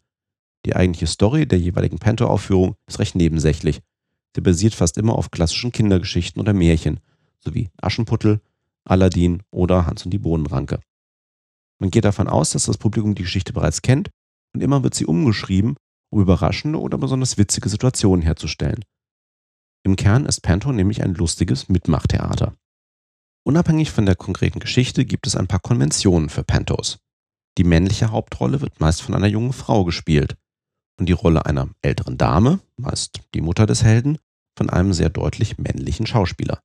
Die 0.66 0.76
eigentliche 0.76 1.08
Story 1.08 1.46
der 1.46 1.60
jeweiligen 1.60 2.00
Panto-Aufführung 2.00 2.76
ist 2.88 3.00
recht 3.00 3.16
nebensächlich. 3.16 3.82
Sie 4.36 4.42
basiert 4.42 4.74
fast 4.74 4.98
immer 4.98 5.16
auf 5.16 5.30
klassischen 5.30 5.72
Kindergeschichten 5.72 6.42
oder 6.42 6.54
Märchen, 6.54 7.00
sowie 7.40 7.70
Aschenputtel, 7.80 8.42
Aladdin 8.84 9.44
oder 9.52 9.86
Hans 9.86 10.06
und 10.06 10.12
die 10.12 10.18
Bohnenranke. 10.18 10.80
Man 11.78 11.92
geht 11.92 12.06
davon 12.06 12.28
aus, 12.28 12.52
dass 12.52 12.66
das 12.66 12.80
Publikum 12.80 13.14
die 13.14 13.24
Geschichte 13.24 13.54
bereits 13.54 13.84
kennt 13.84 14.10
und 14.54 14.62
immer 14.62 14.84
wird 14.84 14.94
sie 14.94 15.06
umgeschrieben, 15.06 15.76
um 16.12 16.22
überraschende 16.22 16.80
oder 16.80 16.98
besonders 16.98 17.38
witzige 17.38 17.70
Situationen 17.70 18.22
herzustellen. 18.22 18.84
Im 19.86 19.96
Kern 19.96 20.26
ist 20.26 20.42
Panto 20.42 20.72
nämlich 20.72 21.04
ein 21.04 21.14
lustiges 21.14 21.70
Mitmachtheater. 21.70 22.56
Unabhängig 23.46 23.92
von 23.92 24.06
der 24.06 24.16
konkreten 24.16 24.60
Geschichte 24.60 25.06
gibt 25.06 25.28
es 25.28 25.36
ein 25.36 25.48
paar 25.48 25.60
Konventionen 25.60 26.30
für 26.30 26.44
Pantos. 26.44 27.00
Die 27.58 27.66
männliche 27.66 28.12
Hauptrolle 28.12 28.62
wird 28.62 28.80
meist 28.80 29.02
von 29.02 29.14
einer 29.14 29.28
jungen 29.28 29.54
Frau 29.54 29.84
gespielt 29.84 30.38
und 30.98 31.10
die 31.10 31.14
Rolle 31.14 31.46
einer 31.46 31.70
älteren 31.82 32.18
Dame, 32.18 32.60
meist 32.78 33.20
die 33.34 33.42
Mutter 33.42 33.66
des 33.66 33.84
Helden, 33.84 34.18
von 34.58 34.70
einem 34.70 34.94
sehr 34.94 35.10
deutlich 35.10 35.58
männlichen 35.58 36.06
Schauspieler. 36.06 36.62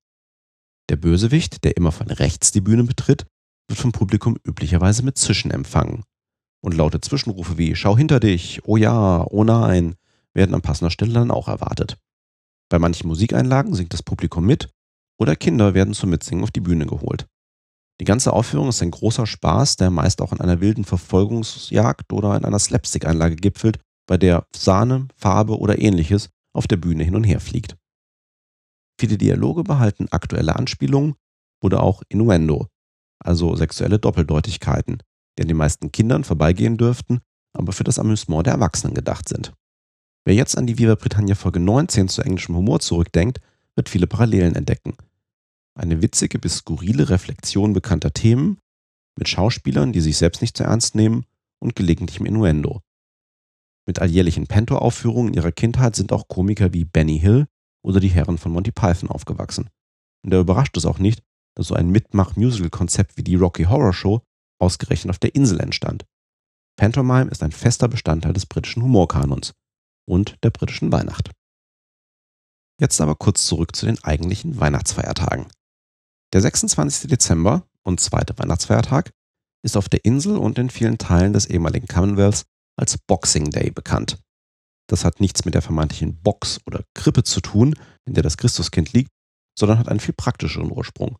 Der 0.90 0.96
Bösewicht, 0.96 1.64
der 1.64 1.76
immer 1.76 1.92
von 1.92 2.08
rechts 2.08 2.52
die 2.52 2.60
Bühne 2.60 2.84
betritt, 2.84 3.26
wird 3.68 3.80
vom 3.80 3.92
Publikum 3.92 4.36
üblicherweise 4.46 5.02
mit 5.02 5.18
Zischen 5.18 5.50
empfangen. 5.50 6.04
Und 6.68 6.74
laute 6.74 7.00
Zwischenrufe 7.00 7.56
wie 7.56 7.74
Schau 7.74 7.96
hinter 7.96 8.20
dich, 8.20 8.60
oh 8.64 8.76
ja, 8.76 9.26
oh 9.30 9.42
nein, 9.42 9.94
werden 10.34 10.54
an 10.54 10.60
passender 10.60 10.90
Stelle 10.90 11.14
dann 11.14 11.30
auch 11.30 11.48
erwartet. 11.48 11.96
Bei 12.68 12.78
manchen 12.78 13.08
Musikeinlagen 13.08 13.72
singt 13.72 13.94
das 13.94 14.02
Publikum 14.02 14.44
mit 14.44 14.68
oder 15.18 15.34
Kinder 15.34 15.72
werden 15.72 15.94
zum 15.94 16.10
Mitsingen 16.10 16.44
auf 16.44 16.50
die 16.50 16.60
Bühne 16.60 16.84
geholt. 16.84 17.26
Die 18.02 18.04
ganze 18.04 18.34
Aufführung 18.34 18.68
ist 18.68 18.82
ein 18.82 18.90
großer 18.90 19.26
Spaß, 19.26 19.76
der 19.76 19.88
meist 19.88 20.20
auch 20.20 20.30
in 20.30 20.42
einer 20.42 20.60
wilden 20.60 20.84
Verfolgungsjagd 20.84 22.12
oder 22.12 22.36
in 22.36 22.44
einer 22.44 22.58
Slapstick-Einlage 22.58 23.36
gipfelt, 23.36 23.80
bei 24.06 24.18
der 24.18 24.46
Sahne, 24.54 25.08
Farbe 25.16 25.58
oder 25.58 25.78
ähnliches 25.78 26.28
auf 26.52 26.66
der 26.66 26.76
Bühne 26.76 27.02
hin 27.02 27.16
und 27.16 27.24
her 27.24 27.40
fliegt. 27.40 27.78
Viele 29.00 29.16
Dialoge 29.16 29.64
behalten 29.64 30.08
aktuelle 30.10 30.54
Anspielungen 30.54 31.14
oder 31.62 31.82
auch 31.82 32.02
Innuendo, 32.10 32.66
also 33.20 33.56
sexuelle 33.56 33.98
Doppeldeutigkeiten, 33.98 35.02
die 35.38 35.42
an 35.42 35.48
den 35.48 35.56
meisten 35.56 35.92
Kindern 35.92 36.24
vorbeigehen 36.24 36.76
dürften, 36.76 37.20
aber 37.56 37.72
für 37.72 37.84
das 37.84 37.98
Amüsement 37.98 38.46
der 38.46 38.54
Erwachsenen 38.54 38.94
gedacht 38.94 39.28
sind. 39.28 39.54
Wer 40.24 40.34
jetzt 40.34 40.58
an 40.58 40.66
die 40.66 40.78
Viva 40.78 40.94
Britannia 40.96 41.34
Folge 41.34 41.60
19 41.60 42.08
zu 42.08 42.22
englischem 42.22 42.56
Humor 42.56 42.80
zurückdenkt, 42.80 43.40
wird 43.76 43.88
viele 43.88 44.06
Parallelen 44.06 44.56
entdecken. 44.56 44.96
Eine 45.74 46.02
witzige 46.02 46.38
bis 46.38 46.56
skurrile 46.58 47.08
Reflexion 47.08 47.72
bekannter 47.72 48.12
Themen 48.12 48.58
mit 49.16 49.28
Schauspielern, 49.28 49.92
die 49.92 50.00
sich 50.00 50.16
selbst 50.16 50.42
nicht 50.42 50.56
zu 50.56 50.64
ernst 50.64 50.94
nehmen 50.94 51.24
und 51.60 51.76
gelegentlichem 51.76 52.26
Innuendo. 52.26 52.82
Mit 53.86 54.00
alljährlichen 54.00 54.46
Pento-Aufführungen 54.46 55.32
ihrer 55.32 55.52
Kindheit 55.52 55.96
sind 55.96 56.12
auch 56.12 56.28
Komiker 56.28 56.74
wie 56.74 56.84
Benny 56.84 57.18
Hill 57.18 57.46
oder 57.82 58.00
die 58.00 58.08
Herren 58.08 58.38
von 58.38 58.52
Monty 58.52 58.72
Python 58.72 59.08
aufgewachsen. 59.08 59.70
Und 60.22 60.32
da 60.32 60.40
überrascht 60.40 60.76
es 60.76 60.84
auch 60.84 60.98
nicht, 60.98 61.22
dass 61.54 61.68
so 61.68 61.74
ein 61.74 61.88
Mitmach-Musical-Konzept 61.90 63.16
wie 63.16 63.22
die 63.22 63.36
Rocky 63.36 63.64
Horror 63.64 63.92
Show 63.92 64.20
ausgerechnet 64.58 65.10
auf 65.10 65.18
der 65.18 65.34
Insel 65.34 65.60
entstand. 65.60 66.04
Pantomime 66.76 67.30
ist 67.30 67.42
ein 67.42 67.52
fester 67.52 67.88
Bestandteil 67.88 68.32
des 68.32 68.46
britischen 68.46 68.82
Humorkanons 68.82 69.52
und 70.08 70.36
der 70.42 70.50
britischen 70.50 70.92
Weihnacht. 70.92 71.30
Jetzt 72.80 73.00
aber 73.00 73.16
kurz 73.16 73.46
zurück 73.46 73.74
zu 73.74 73.86
den 73.86 74.02
eigentlichen 74.04 74.60
Weihnachtsfeiertagen. 74.60 75.46
Der 76.32 76.40
26. 76.40 77.10
Dezember 77.10 77.66
und 77.82 78.00
zweite 78.00 78.38
Weihnachtsfeiertag 78.38 79.10
ist 79.64 79.76
auf 79.76 79.88
der 79.88 80.04
Insel 80.04 80.36
und 80.36 80.58
in 80.58 80.70
vielen 80.70 80.98
Teilen 80.98 81.32
des 81.32 81.46
ehemaligen 81.46 81.88
Commonwealths 81.88 82.44
als 82.76 82.96
Boxing 82.98 83.50
Day 83.50 83.70
bekannt. 83.70 84.18
Das 84.88 85.04
hat 85.04 85.20
nichts 85.20 85.44
mit 85.44 85.54
der 85.54 85.62
vermeintlichen 85.62 86.20
Box 86.22 86.60
oder 86.66 86.84
Krippe 86.94 87.24
zu 87.24 87.40
tun, 87.40 87.74
in 88.06 88.14
der 88.14 88.22
das 88.22 88.36
Christuskind 88.36 88.92
liegt, 88.92 89.10
sondern 89.58 89.78
hat 89.78 89.88
einen 89.88 90.00
viel 90.00 90.14
praktischeren 90.14 90.70
Ursprung. 90.70 91.18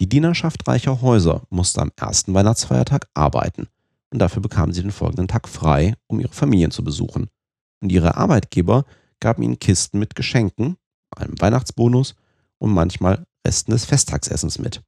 Die 0.00 0.08
Dienerschaft 0.08 0.66
reicher 0.66 1.02
Häuser 1.02 1.42
musste 1.50 1.80
am 1.80 1.92
ersten 1.96 2.34
Weihnachtsfeiertag 2.34 3.08
arbeiten 3.14 3.68
und 4.10 4.18
dafür 4.18 4.42
bekamen 4.42 4.72
sie 4.72 4.82
den 4.82 4.90
folgenden 4.90 5.28
Tag 5.28 5.48
frei, 5.48 5.94
um 6.08 6.20
ihre 6.20 6.32
Familien 6.32 6.72
zu 6.72 6.82
besuchen. 6.82 7.28
Und 7.80 7.92
ihre 7.92 8.16
Arbeitgeber 8.16 8.86
gaben 9.20 9.42
ihnen 9.42 9.58
Kisten 9.58 9.98
mit 9.98 10.16
Geschenken, 10.16 10.76
einem 11.14 11.40
Weihnachtsbonus 11.40 12.16
und 12.58 12.72
manchmal 12.72 13.24
Resten 13.46 13.72
des 13.72 13.84
Festtagsessens 13.84 14.58
mit. 14.58 14.82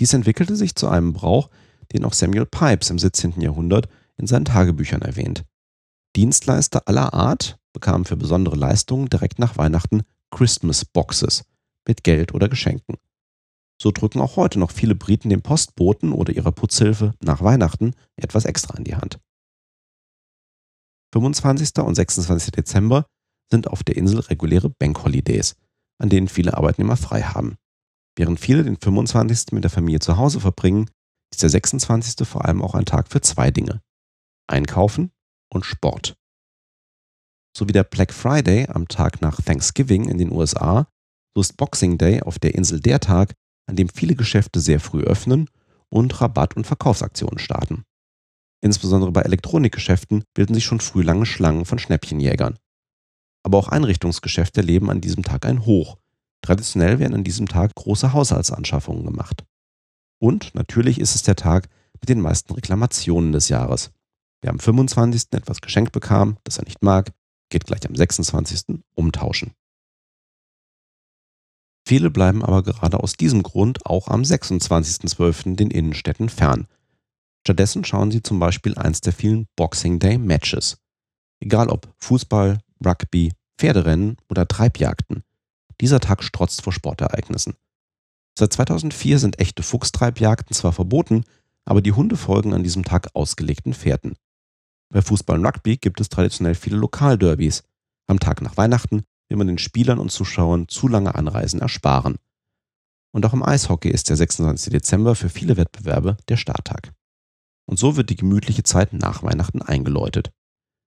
Dies 0.00 0.12
entwickelte 0.12 0.56
sich 0.56 0.74
zu 0.74 0.88
einem 0.88 1.12
Brauch, 1.12 1.50
den 1.92 2.04
auch 2.04 2.12
Samuel 2.12 2.46
Pipes 2.46 2.90
im 2.90 2.98
17. 2.98 3.40
Jahrhundert 3.40 3.88
in 4.16 4.26
seinen 4.26 4.44
Tagebüchern 4.44 5.02
erwähnt. 5.02 5.44
Dienstleister 6.16 6.82
aller 6.86 7.14
Art 7.14 7.58
bekamen 7.72 8.04
für 8.04 8.16
besondere 8.16 8.56
Leistungen 8.56 9.08
direkt 9.08 9.38
nach 9.38 9.56
Weihnachten 9.56 10.02
Christmas 10.30 10.84
Boxes 10.84 11.44
mit 11.86 12.02
Geld 12.02 12.34
oder 12.34 12.48
Geschenken. 12.48 12.96
So 13.82 13.90
drücken 13.92 14.20
auch 14.20 14.36
heute 14.36 14.58
noch 14.58 14.70
viele 14.70 14.94
Briten 14.94 15.30
dem 15.30 15.40
Postboten 15.40 16.12
oder 16.12 16.34
ihrer 16.34 16.52
Putzhilfe 16.52 17.14
nach 17.20 17.40
Weihnachten 17.40 17.94
etwas 18.16 18.44
extra 18.44 18.76
in 18.76 18.84
die 18.84 18.94
Hand. 18.94 19.18
25. 21.14 21.78
und 21.78 21.94
26. 21.94 22.52
Dezember 22.52 23.06
sind 23.50 23.68
auf 23.68 23.82
der 23.82 23.96
Insel 23.96 24.20
reguläre 24.20 24.70
Bank 24.70 25.02
Holidays, 25.02 25.56
an 25.98 26.08
denen 26.08 26.28
viele 26.28 26.56
Arbeitnehmer 26.56 26.96
frei 26.96 27.22
haben. 27.22 27.56
Während 28.16 28.38
viele 28.38 28.64
den 28.64 28.76
25. 28.76 29.52
mit 29.52 29.64
der 29.64 29.70
Familie 29.70 30.00
zu 30.00 30.18
Hause 30.18 30.40
verbringen, 30.40 30.90
ist 31.32 31.42
der 31.42 31.48
26. 31.48 32.28
vor 32.28 32.44
allem 32.44 32.62
auch 32.62 32.74
ein 32.74 32.84
Tag 32.84 33.08
für 33.08 33.22
zwei 33.22 33.50
Dinge. 33.50 33.80
Einkaufen 34.46 35.10
und 35.52 35.64
Sport. 35.64 36.16
So 37.56 37.66
wie 37.66 37.72
der 37.72 37.84
Black 37.84 38.12
Friday 38.12 38.66
am 38.68 38.88
Tag 38.88 39.22
nach 39.22 39.40
Thanksgiving 39.40 40.08
in 40.08 40.18
den 40.18 40.30
USA, 40.30 40.86
so 41.34 41.40
ist 41.40 41.56
Boxing 41.56 41.98
Day 41.98 42.20
auf 42.22 42.38
der 42.38 42.54
Insel 42.54 42.80
der 42.80 43.00
Tag, 43.00 43.34
an 43.66 43.76
dem 43.76 43.88
viele 43.88 44.14
Geschäfte 44.14 44.60
sehr 44.60 44.80
früh 44.80 45.02
öffnen 45.02 45.48
und 45.88 46.20
Rabatt- 46.20 46.56
und 46.56 46.66
Verkaufsaktionen 46.66 47.38
starten. 47.38 47.84
Insbesondere 48.62 49.12
bei 49.12 49.22
Elektronikgeschäften 49.22 50.24
bilden 50.34 50.54
sich 50.54 50.64
schon 50.64 50.80
früh 50.80 51.02
lange 51.02 51.26
Schlangen 51.26 51.64
von 51.64 51.78
Schnäppchenjägern. 51.78 52.58
Aber 53.42 53.58
auch 53.58 53.68
Einrichtungsgeschäfte 53.68 54.60
leben 54.60 54.90
an 54.90 55.00
diesem 55.00 55.22
Tag 55.22 55.46
ein 55.46 55.64
Hoch. 55.64 55.96
Traditionell 56.42 56.98
werden 56.98 57.14
an 57.14 57.24
diesem 57.24 57.48
Tag 57.48 57.74
große 57.74 58.12
Haushaltsanschaffungen 58.12 59.04
gemacht. 59.04 59.44
Und 60.18 60.54
natürlich 60.54 61.00
ist 61.00 61.14
es 61.14 61.22
der 61.22 61.36
Tag 61.36 61.68
mit 62.00 62.08
den 62.08 62.20
meisten 62.20 62.52
Reklamationen 62.52 63.32
des 63.32 63.48
Jahres. 63.48 63.90
Wer 64.42 64.50
am 64.50 64.58
25. 64.58 65.32
etwas 65.32 65.60
geschenkt 65.60 65.92
bekam, 65.92 66.38
das 66.44 66.58
er 66.58 66.64
nicht 66.64 66.82
mag, 66.82 67.12
geht 67.50 67.66
gleich 67.66 67.86
am 67.86 67.94
26. 67.94 68.82
umtauschen. 68.94 69.52
Viele 71.90 72.08
bleiben 72.08 72.44
aber 72.44 72.62
gerade 72.62 73.00
aus 73.00 73.14
diesem 73.14 73.42
Grund 73.42 73.84
auch 73.84 74.06
am 74.06 74.22
26.12. 74.22 75.56
den 75.56 75.72
Innenstädten 75.72 76.28
fern. 76.28 76.68
Stattdessen 77.44 77.84
schauen 77.84 78.12
sie 78.12 78.22
zum 78.22 78.38
Beispiel 78.38 78.78
eins 78.78 79.00
der 79.00 79.12
vielen 79.12 79.48
Boxing 79.56 79.98
Day 79.98 80.16
Matches. 80.16 80.76
Egal 81.40 81.68
ob 81.68 81.92
Fußball, 81.98 82.60
Rugby, 82.86 83.32
Pferderennen 83.58 84.18
oder 84.28 84.46
Treibjagden. 84.46 85.24
Dieser 85.80 85.98
Tag 85.98 86.22
strotzt 86.22 86.62
vor 86.62 86.72
Sportereignissen. 86.72 87.54
Seit 88.38 88.52
2004 88.52 89.18
sind 89.18 89.40
echte 89.40 89.64
Fuchstreibjagden 89.64 90.54
zwar 90.54 90.72
verboten, 90.72 91.24
aber 91.64 91.80
die 91.82 91.90
Hunde 91.90 92.16
folgen 92.16 92.54
an 92.54 92.62
diesem 92.62 92.84
Tag 92.84 93.08
ausgelegten 93.14 93.74
Pferden. 93.74 94.14
Bei 94.90 95.02
Fußball 95.02 95.40
und 95.40 95.44
Rugby 95.44 95.76
gibt 95.76 96.00
es 96.00 96.08
traditionell 96.08 96.54
viele 96.54 96.76
Lokalderbys. 96.76 97.64
Am 98.06 98.20
Tag 98.20 98.42
nach 98.42 98.56
Weihnachten 98.56 99.02
will 99.30 99.38
man 99.38 99.46
den 99.46 99.58
Spielern 99.58 99.98
und 99.98 100.10
Zuschauern 100.10 100.68
zu 100.68 100.88
lange 100.88 101.14
Anreisen 101.14 101.60
ersparen. 101.60 102.18
Und 103.12 103.24
auch 103.24 103.32
im 103.32 103.42
Eishockey 103.42 103.88
ist 103.88 104.08
der 104.10 104.16
26. 104.16 104.72
Dezember 104.72 105.14
für 105.14 105.30
viele 105.30 105.56
Wettbewerbe 105.56 106.16
der 106.28 106.36
Starttag. 106.36 106.92
Und 107.66 107.78
so 107.78 107.96
wird 107.96 108.10
die 108.10 108.16
gemütliche 108.16 108.64
Zeit 108.64 108.92
nach 108.92 109.22
Weihnachten 109.22 109.62
eingeläutet. 109.62 110.30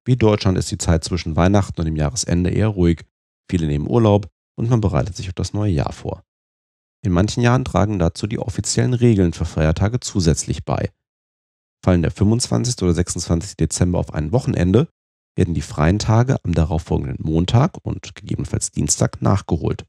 Wie 0.05 0.17
Deutschland 0.17 0.57
ist 0.57 0.69
die 0.69 0.77
Zeit 0.77 1.03
zwischen 1.03 1.35
Weihnachten 1.37 1.79
und 1.79 1.85
dem 1.85 1.95
Jahresende 1.95 2.49
eher 2.49 2.67
ruhig, 2.67 3.05
viele 3.49 3.67
nehmen 3.67 3.89
Urlaub 3.89 4.27
und 4.57 4.69
man 4.69 4.81
bereitet 4.81 5.15
sich 5.15 5.29
auf 5.29 5.33
das 5.33 5.53
neue 5.53 5.71
Jahr 5.71 5.93
vor. 5.93 6.23
In 7.01 7.13
manchen 7.13 7.41
Jahren 7.41 7.65
tragen 7.65 7.99
dazu 7.99 8.27
die 8.27 8.39
offiziellen 8.39 8.93
Regeln 8.93 9.33
für 9.33 9.45
Feiertage 9.45 9.99
zusätzlich 9.99 10.65
bei. 10.65 10.91
Fallen 11.83 12.01
der 12.01 12.11
25. 12.11 12.81
oder 12.81 12.93
26. 12.93 13.57
Dezember 13.57 13.99
auf 13.99 14.13
ein 14.13 14.31
Wochenende, 14.31 14.87
werden 15.35 15.53
die 15.53 15.61
freien 15.61 15.99
Tage 15.99 16.37
am 16.43 16.53
darauffolgenden 16.53 17.25
Montag 17.25 17.77
und 17.83 18.15
gegebenenfalls 18.15 18.71
Dienstag 18.71 19.21
nachgeholt. 19.21 19.85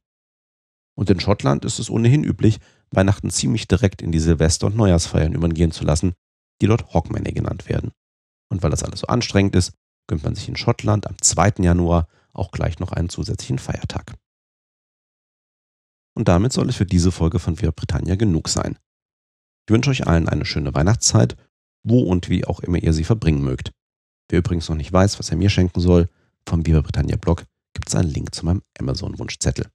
Und 0.97 1.11
in 1.11 1.21
Schottland 1.21 1.65
ist 1.65 1.79
es 1.79 1.91
ohnehin 1.91 2.25
üblich, 2.25 2.61
Weihnachten 2.91 3.31
ziemlich 3.31 3.67
direkt 3.67 4.01
in 4.01 4.13
die 4.13 4.21
Silvester- 4.21 4.69
und 4.69 4.77
Neujahrsfeiern 4.77 5.35
übergehen 5.35 5.73
zu 5.73 5.85
lassen, 5.85 6.15
die 6.61 6.67
dort 6.67 6.95
Hogmanay 6.95 7.33
genannt 7.33 7.69
werden. 7.69 7.91
Und 8.51 8.63
weil 8.63 8.71
das 8.71 8.85
alles 8.85 9.01
so 9.01 9.07
anstrengend 9.09 9.57
ist, 9.57 9.73
gönnt 10.07 10.23
man 10.23 10.35
sich 10.35 10.49
in 10.49 10.57
Schottland 10.57 11.07
am 11.07 11.21
2. 11.21 11.55
Januar 11.63 12.09
auch 12.33 12.51
gleich 12.51 12.79
noch 12.79 12.93
einen 12.93 13.09
zusätzlichen 13.09 13.59
Feiertag. 13.59 14.15
Und 16.17 16.29
damit 16.29 16.53
soll 16.53 16.69
es 16.69 16.77
für 16.77 16.87
diese 16.87 17.11
Folge 17.11 17.39
von 17.39 17.61
Via 17.61 17.73
Britannia 17.73 18.15
genug 18.15 18.49
sein. 18.49 18.79
Ich 19.67 19.73
wünsche 19.73 19.91
euch 19.91 20.07
allen 20.07 20.29
eine 20.29 20.45
schöne 20.45 20.75
Weihnachtszeit, 20.75 21.37
wo 21.83 22.03
und 22.03 22.29
wie 22.29 22.45
auch 22.45 22.61
immer 22.61 22.79
ihr 22.79 22.93
sie 22.93 23.05
verbringen 23.05 23.43
mögt. 23.43 23.73
Wer 24.29 24.39
übrigens 24.41 24.69
noch 24.69 24.77
nicht 24.77 24.93
weiß, 24.93 25.19
was 25.19 25.31
er 25.31 25.37
mir 25.37 25.51
schenken 25.51 25.81
soll, 25.81 26.09
vom 26.49 26.67
Viva 26.67 26.81
Britannia 26.81 27.17
Blog 27.17 27.45
gibt 27.75 27.89
es 27.89 27.95
einen 27.95 28.11
Link 28.11 28.35
zu 28.35 28.45
meinem 28.45 28.63
Amazon-Wunschzettel. 28.79 29.67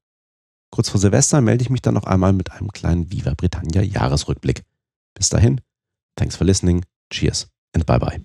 Kurz 0.72 0.90
vor 0.90 1.00
Silvester 1.00 1.42
melde 1.42 1.64
ich 1.64 1.70
mich 1.70 1.82
dann 1.82 1.96
noch 1.96 2.06
einmal 2.06 2.34
mit 2.34 2.52
einem 2.52 2.72
kleinen 2.72 3.12
Viva 3.12 3.34
Britannia 3.34 3.82
Jahresrückblick. 3.82 4.64
Bis 5.16 5.30
dahin, 5.30 5.62
thanks 6.16 6.36
for 6.36 6.46
listening, 6.46 6.86
cheers 7.12 7.48
and 7.74 7.86
bye 7.86 8.00
bye. 8.00 8.22